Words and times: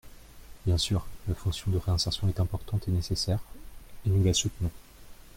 Bien 0.65 0.79
sûr, 0.79 1.05
la 1.27 1.35
fonction 1.35 1.69
de 1.69 1.77
réinsertion 1.77 2.27
est 2.27 2.39
importante 2.39 2.87
et 2.87 2.91
nécessaire, 2.91 3.37
et 4.03 4.09
nous 4.09 4.23
la 4.23 4.33
soutenons. 4.33 4.71